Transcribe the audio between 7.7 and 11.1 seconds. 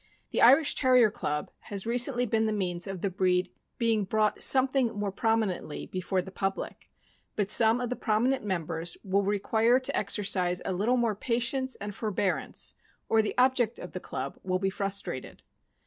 of the prominent members will require to exercise a little